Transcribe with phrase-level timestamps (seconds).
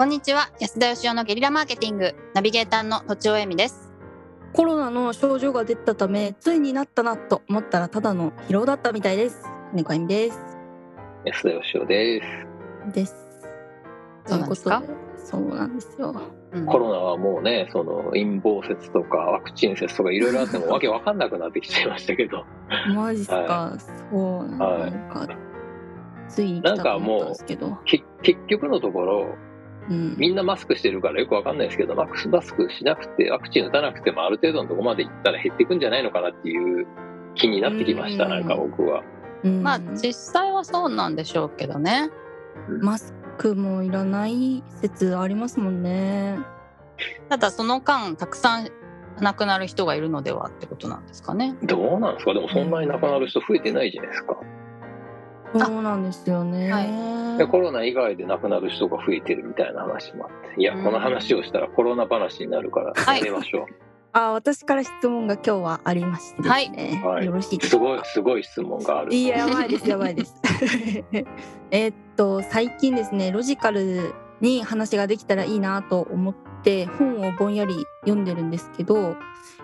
[0.00, 0.48] こんにちは。
[0.58, 2.14] 安田義雄のゲリラマーケティング。
[2.32, 3.92] ナビゲーターの土地尾恵美です。
[4.54, 9.42] コロナの症状が出たためついになったなと思ったらただの疲労だったみたいです。
[9.74, 10.40] 猫恵美です。
[11.26, 12.94] 安田義雄です。
[12.94, 13.14] です。
[14.24, 14.80] そうなんですか？
[14.80, 16.22] ということでそうなんですよ。
[16.52, 16.64] うん。
[16.64, 22.46] コロナはもうね、その陰謀説とかワクチン説とかいろいろあっても わけわかんなくなってきちゃいましたけど、
[22.94, 24.92] マジっすか、はそうなんはい。
[25.12, 25.28] か、
[26.26, 27.76] ついに来たと思ったんですけど。
[27.84, 29.34] き結局のところ、
[29.88, 30.14] うん。
[30.18, 36.86] みんなマスクしてるからよくわかんないですけど、マスクマスクしなくて、ワクチン打たなくてもある程度のところまで行ったら減っていくんじゃないのかなっていう
[37.34, 38.30] 気になってきました、うん。
[38.30, 39.02] なんか僕は。
[39.42, 39.62] うん。
[39.62, 42.10] まあ実際はそうなんでしょうけどね。
[42.82, 46.38] マスクもいらない説ありますもんね。
[47.28, 48.68] ただその間たくさん
[49.20, 51.56] 亡くなる人がいるのではってことなんですかね。
[51.62, 52.34] どうなんですか？
[52.34, 54.38] でもそんなに亡くなる人増えてないじゃないですか。
[55.58, 60.60] そうなんですよね、はでコロナ以外で亡くなる人が増えてるみたいな話もあって。
[60.60, 63.66] いや、うんこの話をしたらコロナ話になるからはいやめましょう。
[64.12, 69.14] あ私から質問が今日はありましてはいよろしいですごい、すごい質問がある。
[69.14, 70.34] いや、やばいです、やばいです。
[71.70, 79.10] えーっと、最近ですね、ロジカルに話ができたらいいなと思って、本をぼんやり読んでるんですけど、や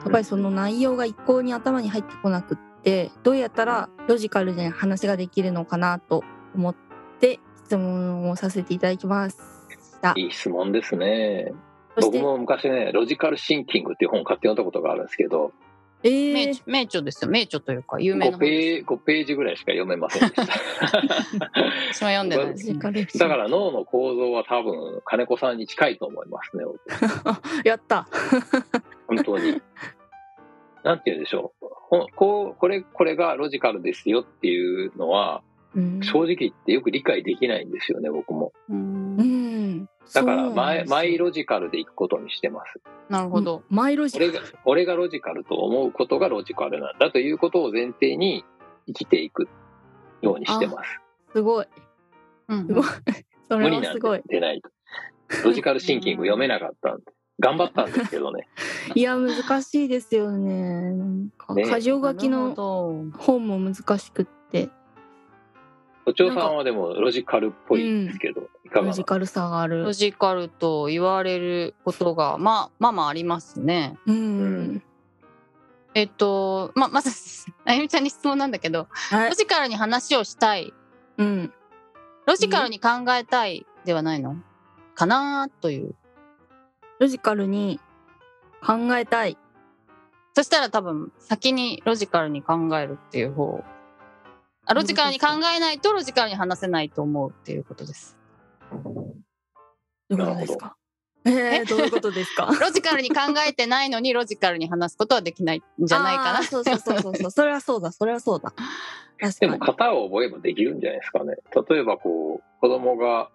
[0.08, 6.22] っぱりその内容が一向に頭に入ってこなくって、どうやったらロジカルで話ができるのかなと
[6.54, 6.74] 思っ
[7.18, 9.36] て、質問をさせていただきまし
[10.00, 10.14] た。
[10.16, 11.52] いい質問ですね。
[12.00, 15.52] 僕も昔ね、ロジカルシンキングっていう本を買って読んだことがあるんですけど、
[16.04, 20.44] えー名著名著ですよ名著というか有名な5本でペー5ページぐらいしか読めませんでした。
[20.44, 20.50] す
[21.92, 22.52] 私も読んでないロ
[22.92, 26.78] ですだから脳の構造は多分、金子さんに近いと思いますね、僕
[27.66, 28.06] やった。
[29.08, 29.60] 本当に。
[30.84, 31.75] なんて言うんでしょう。
[31.88, 35.42] ここうこれ、これがロジカルですよっていうのは、
[35.74, 38.52] うん正直言ってよく理解できないんですよね、僕も。
[38.70, 39.88] うんうん。
[40.12, 42.80] だからマイ、マイロジカルで行くことにしてます。
[43.10, 48.44] なるほどマイロジカル俺が、俺がロジカルと思うことがロジカルなんだということを前提に
[48.86, 49.48] 生きていく
[50.22, 51.00] ようにしてます。
[51.34, 51.66] すごい。
[52.48, 52.84] うんすごい。
[53.48, 54.18] それ無理なんはすごい。
[54.18, 54.70] で出ないと。
[55.44, 57.04] ロジカルシンキング読めなかったんで。
[57.38, 58.48] 頑張ったんですけどね。
[58.94, 61.28] いや難しいですよね。
[61.54, 64.70] 箇条書きのど本も難しくって
[66.06, 69.92] 都庁さんはでもロジカルっぽいんですけど、いかがなロジカルさがあるロ。
[69.92, 74.82] ジカルと言われることがまあまあまあありますねうん。
[75.94, 77.10] えっとままず
[77.64, 79.34] あゆみちゃんに質問なんだけどはいロ。
[79.34, 80.72] ジカルに話をしたい
[81.18, 81.52] うん。
[82.26, 84.36] ロジカルに考えたいではないの？
[84.94, 85.94] かなという
[86.98, 87.80] ロジカルに
[88.64, 89.36] 考えたい。
[90.34, 93.64] そしたら多分先にロジカルに考えるっていう方
[94.66, 98.18] あロジカルに考えないとロジカルに話せないと思うっていうことです
[100.10, 100.76] どういうことですか？
[101.24, 102.50] えー、どういうことですか？
[102.60, 107.30] ロジカルに考えてないのにロジカルに話すことはできないんじゃないかなそうそうそうそうそう。
[107.30, 107.90] それはそうだ。
[107.90, 108.52] それはそうだ。
[109.18, 109.58] 確でも。
[109.58, 111.36] 型を覚えばできるんじゃないですかね。
[111.68, 113.30] 例えばこう、子供が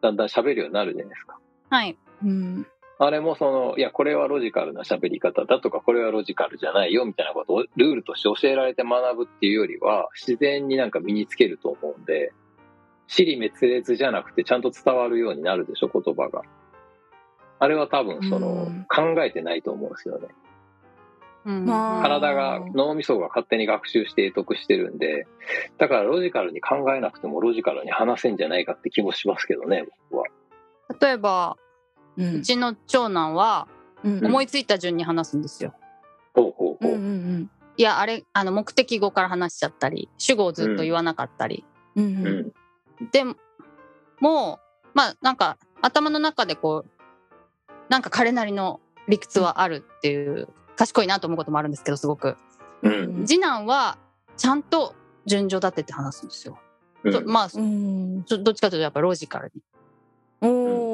[0.00, 1.38] だんだん喋るようになるじゃないですか。
[1.70, 2.66] はいうん。
[3.00, 12.32] あれもその、いや、これはロジカルな喋り方だとか、これはロジカルじゃないよみたいなことをルールとして教えられて学ぶっていうよりは、自然になんか身につけると思うんで、
[13.06, 16.42] 尻滅裂じゃなくてちゃんと伝わるようになるでしょ、言葉が。
[17.60, 20.28] あれは多分その、うん考えてないと思うんですよね。
[21.44, 25.26] うんまあ体が、脳みそが勝手に学習して得得してるんで、
[25.78, 30.26] だからロジカルに考えなくてもロジカルに話せんじゃないかって気もしますけどね、僕は。
[31.00, 31.56] 例えば
[32.18, 32.24] う。
[32.24, 33.68] うんちの長男は
[34.04, 35.72] うん思いついた順に話すんですよ。
[36.34, 36.94] ほうほうほう。
[36.94, 37.06] うんう
[37.38, 41.64] んいやあれあの目的語から話しちゃったり主語をずっと言わなかったり、
[41.94, 42.52] うん。
[43.12, 43.24] で
[44.20, 44.58] も
[44.94, 46.90] まあなんか頭の中でこう
[47.88, 52.36] なんか彼なりの理屈はあるっていう賢いなと思うこともあるんですけどすごく
[52.82, 53.26] うん。
[53.26, 53.96] 次男は
[54.36, 54.96] ちゃんと
[55.26, 56.58] 順序立てて話すんですよ。
[57.04, 58.24] うんとまあうん。
[58.24, 59.62] ちょどっちかというとやっぱロジカルに。
[60.40, 60.87] おー。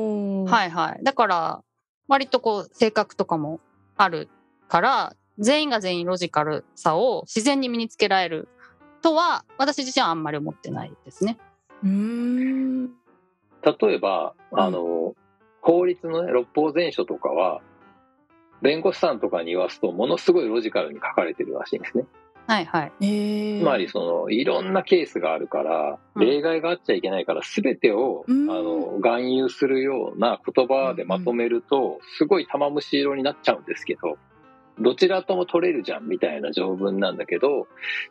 [0.55, 1.05] はいはい。
[1.05, 1.65] だから
[2.09, 3.61] 割とこう性格とかも
[3.97, 4.29] ある
[4.69, 8.49] から全員が全員ロジカルさを自然に身につけられる
[9.03, 11.39] とは私自身はあんまり思ってないですね。
[11.83, 12.87] うーん。
[13.65, 15.15] 例えば、あの、
[15.61, 17.63] 法律のね、六法全書とかは、
[18.63, 22.05] 弁護士さんとかに言わすと、ものすごいロジカルに書かれてるらしいんですね。
[22.47, 22.93] はいはい。
[23.01, 34.19] えー、つまり、その、いろんなケースがあるから、うん例外があっちゃいけないから、すべてを、うんあの、含有するような言葉でまとめると、すごい玉虫色になっちゃうんですけど、
[34.79, 37.67] どちらとも取れるじゃんみたいな条文なんだけど、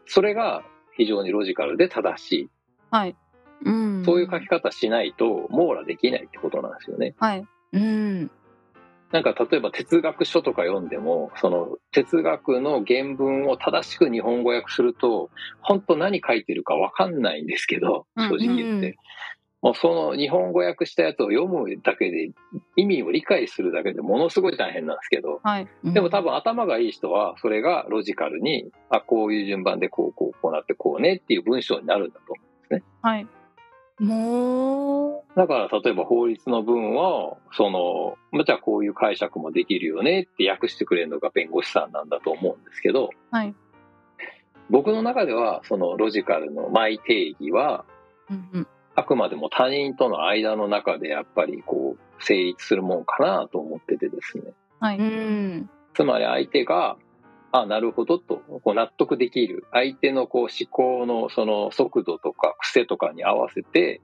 [0.06, 0.64] それが
[0.96, 2.50] 非常にロジカルで正しい。
[2.92, 3.16] はい。
[3.66, 7.16] うんそういう書き方しないと網羅できないってことなんですよね。
[7.18, 7.46] はい。
[7.74, 8.32] うん
[9.14, 15.30] なんか例えば哲学書とか読んでも、その哲学の原文を正しく日本語訳すると、
[15.62, 18.88] 本当何書いてるかわかんないんですけど、うん正直言って。
[18.90, 18.96] うん
[19.64, 22.32] もうその日本語訳したやつを読むだけで、
[22.76, 25.70] 意味を理解するだけでものすごい大変なんですけど、はい。
[25.86, 32.36] でも多分頭がいい人は、それがロジカルに、あ、こういう順番でこう、こう、こうなってこうねっていう文章になるんだと。
[33.02, 33.28] はい。
[34.00, 43.54] もだから例えば法律の文を、その、まあじゃあこういう解釈もできるよねって訳してくれるのが弁護士さんなんだと思うんですけど、はい。
[44.70, 47.86] 僕の中ではそのロジカルのマイ定義は、
[48.30, 54.44] う、うんうん、あくまでも他人との間の中でやっぱりこう、成立するもんかなと思っててですね。
[54.80, 54.98] はい。
[54.98, 56.98] うんつまり相手が、
[57.56, 59.68] あ、なるほどと、こう納得できる。
[59.72, 64.02] 相手のこう思考のその速度とか癖とかに合わせて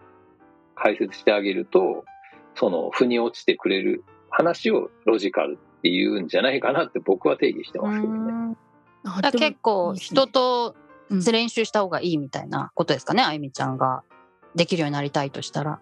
[0.75, 2.05] 解説してあげると、
[2.53, 8.55] その腑に落ちてくれる話をロジカルって言うんじゃないかなって僕は定義してうますけどね。
[9.03, 10.75] だから結構人と
[11.09, 14.03] うん練習した方がいいみたいなことですかね、あゆみちゃんが
[14.53, 15.79] できるようになりたいとしたら。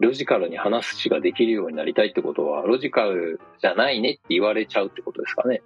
[0.00, 5.62] ロジカルに話ができるようになりたいってことは、ロジカルじゃないねって言われちゃうってことですかね。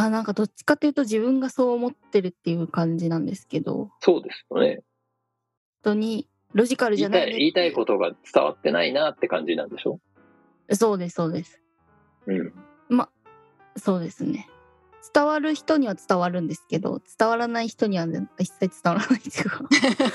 [0.00, 4.76] あなんかどっちかというと自分がそう思ってるっていう感じなんですけどそうですよね。
[4.76, 4.82] 本
[5.82, 9.98] 当にロジカルじゃない言いたい、言いたいことが伝わってないなって感じなんでしょ？
[10.72, 11.60] そうですそうです
[12.26, 12.52] うん。
[13.76, 14.48] そうですね
[15.14, 19.60] 伝わる人には伝わるんですけど伝わらない人には、ね、一切伝わらないっていうか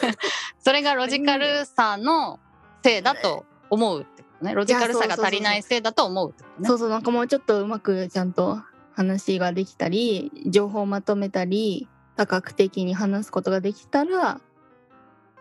[0.60, 2.40] それがロジカルさの
[2.84, 4.54] せいだと思うってことね。
[4.54, 6.68] ロジカルさが足りないせいだと思うってことね。
[6.68, 8.60] そうそうなんかもうちょっとうまくちゃんと
[8.96, 14.40] 話ができたり情報をまとめたり多角的に話すことができたら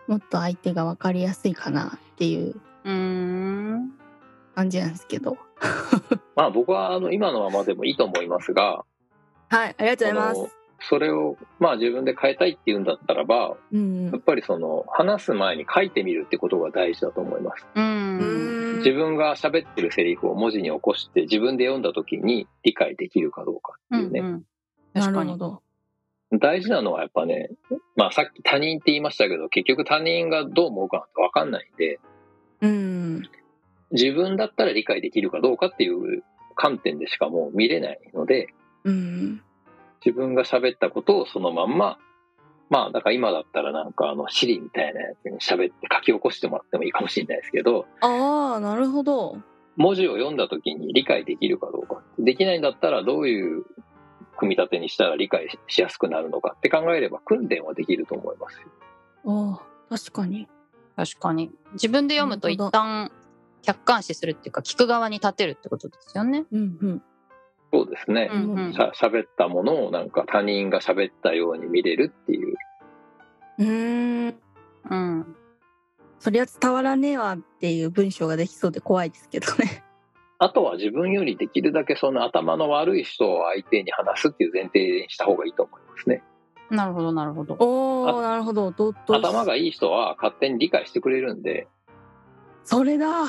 [0.07, 2.55] もっと相手が分かりやすいかなっていう。
[4.55, 5.37] 感じなんですけど
[6.35, 8.85] まあ僕はあの今のままでもいいと思いますが、
[9.49, 17.65] はいありがとうございますそれをまあ自分で変えたいっていうんだったらば、うんやっぱりその話す前に書いてみるってことが大事だと思います。
[17.75, 17.79] う。
[17.79, 18.54] うんん
[18.85, 24.19] 自分が喋ってるセリフを文字に起こして自分で読んだ時に理解できるかどうかっていうね。
[24.19, 24.43] うんうん
[24.93, 25.23] な。
[25.23, 25.61] るほど
[26.31, 27.49] 大事なのはやっぱね、
[27.95, 31.99] まあさっき他人って言いましたけど、結局他人がどう思うかなんてわかんないんで、
[32.61, 33.23] うん
[33.91, 36.23] 自分だったら理解できるかどうかっていう
[36.55, 38.53] 観点でしかもう見れないので、
[38.83, 39.41] うん
[40.05, 41.97] 自分が喋ったことをそのまんま、
[42.69, 49.37] まあだから今だったらなんかあの、シリみたいなやつに喋って書き起こしてもらってもいいかもしれないですけど、ああなるほど
[49.75, 52.01] 文字を読んだ時に理解できるかどうか。
[52.17, 53.65] できないんだったらどういう
[54.37, 58.67] 組み立てにしたら理解しやすくなるのかって考えれば訓練はできると思いますよ。
[59.25, 60.47] ああ確かに
[60.95, 61.51] 確かに。
[61.73, 63.11] 自分で読むと一旦
[63.61, 66.45] 客観視するっていうか、聞く側に立てるってことですよね。
[66.51, 67.03] うんうん
[67.75, 68.29] そうですね。
[68.31, 72.55] うんうんしゃ喋ったものをなんか他人が喋ったように見れるっていう。
[73.59, 74.35] うーん
[74.89, 75.35] うん。
[76.19, 79.83] そりゃ伝わらねえわっていう文章ができそうで怖いですけどね。
[80.39, 86.23] あとは自分よりできるだけその頭の悪い人を相手に話すっていう前提にした方がいいと思いますね。
[86.69, 87.57] なるほど、なるほど。
[87.59, 88.71] おおなるほど。
[88.71, 91.67] どど頭がいい人は勝手に理解してくれるんで、
[92.63, 93.25] それだ。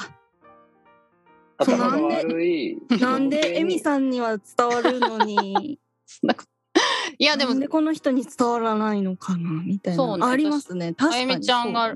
[1.63, 2.79] そう頭が悪い。
[3.01, 5.79] なんでエミさんには伝わるのに、
[7.19, 10.29] いや、でもなん、でこの人に伝わらないのかなみたいな。
[10.29, 10.95] ありますね。
[10.95, 11.95] 確かにあゆみちゃんが。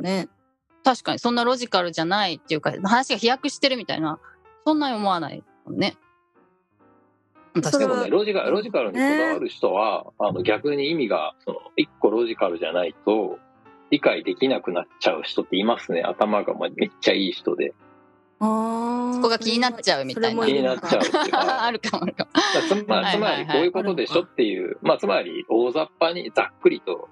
[0.83, 4.19] 確かにそんなロジカルじゃないっていうか、話が飛躍してるみたいな、
[4.65, 5.97] そんなに思わないもんね。
[7.55, 13.39] でもね、ロジカル、ロジカルにこだわる人は、あの逆に意味が、その、一個ロジカルじゃないと、
[13.91, 16.03] 理解できなくなっちゃう人っていますね。
[16.03, 17.75] 頭がまあめっちゃいい人で。
[18.41, 22.31] そこが気になっちゃうみたいな気になっちゃうっていうか あるかもあるかも。
[22.69, 27.09] つまはいつまり、はいはいこういうことでしょっていう、まあ、つまり、大雑把にざっくりと、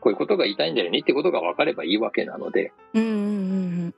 [0.00, 3.14] こういうことが言いたいんだよねってことが分かればいいわけなので、うんうんう
[3.88, 3.94] ん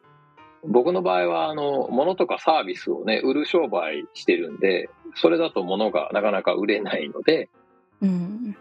[0.62, 7.48] 僕の場合は、あの、物とかサービスをね、売る商売してるんで、それだと物がなかなか売れないので、
[8.02, 8.08] うん。
[8.08, 8.56] うん。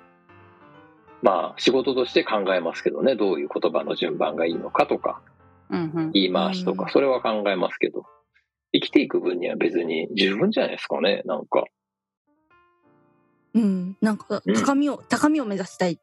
[1.22, 5.22] まあ、仕事として考えますけどね、どういう言葉の順番がいいのかとか。
[5.70, 8.04] 言い回しとか、うんそれは考えますけど、
[8.74, 11.66] 生きていく分には別に十分じゃないですかね、なんか。
[13.54, 13.98] うん。
[14.02, 16.00] なんかうん高みを、高みを目指したい。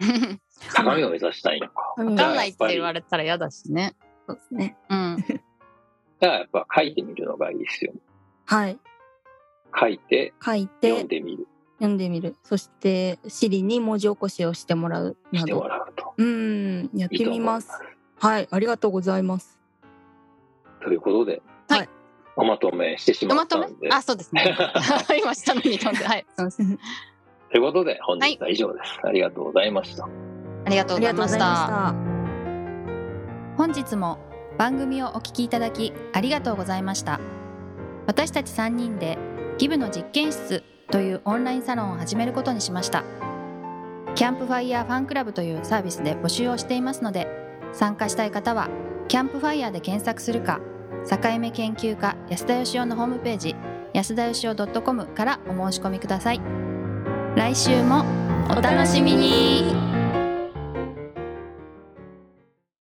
[0.74, 1.94] 高みを目指したいのか。
[1.96, 3.94] わわかんないって言われたら嫌だしね。
[4.26, 4.76] そうですね。
[4.88, 5.24] うん。
[6.20, 7.92] じゃあやっぱ書いてみるのがいいですよ。
[8.46, 8.78] はい。
[9.78, 11.46] 書いて、書いて読んでみる、
[11.78, 12.36] 読んでみる。
[12.42, 15.68] そして、シリに文字起こしをしてもらうしてもなど。
[15.68, 16.14] らうと。
[16.16, 16.90] うん。
[16.94, 17.68] やっていいと思いみます。
[17.68, 17.72] す。
[18.18, 19.55] はい、ありがとうございます。
[20.86, 21.88] ということで、はい
[22.38, 23.88] おまとめしてしまったんで。
[23.90, 24.54] あ、そうですね。
[25.18, 26.26] 今下のに飛んで、はい。
[26.36, 26.78] すいません
[27.50, 29.00] ということで、本日は以上です。
[29.02, 30.04] ありがとうございました。
[30.04, 30.08] あ
[30.68, 31.38] りがとうございました。
[31.38, 31.94] た。
[33.56, 34.18] 本日も
[34.58, 37.20] 番組をお聞きいただきありがとうございました
[38.06, 39.16] 私たち3人で
[39.56, 43.02] ギブの実験室というオンラインサロンを始めることにしました
[44.14, 47.28] キャンプファイヤーファンクラブというサービスで募集をしていますので
[47.72, 48.68] 参加したい方は
[49.08, 50.60] キャンプファイヤーで検索するか
[51.08, 53.56] 境目研究家安田佳生のホームページ
[53.92, 56.40] 安田佳生 .com からお申し込みください。
[57.36, 58.04] 来週も
[58.50, 59.95] お楽しみに。